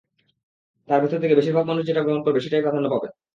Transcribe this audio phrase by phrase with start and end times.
[0.89, 3.07] তার ভেতর থেকে বেশির ভাগ মানুষ যেটা গ্রহণ করবে সেটাই প্রাধান্য পাবে।